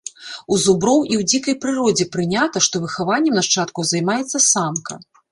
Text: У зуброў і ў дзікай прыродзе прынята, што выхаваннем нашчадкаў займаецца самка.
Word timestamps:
У 0.55 0.57
зуброў 0.61 0.95
і 1.01 1.15
ў 1.19 1.25
дзікай 1.33 1.55
прыродзе 1.65 2.07
прынята, 2.15 2.61
што 2.67 2.81
выхаваннем 2.85 3.35
нашчадкаў 3.41 3.85
займаецца 3.91 4.37
самка. 4.47 4.93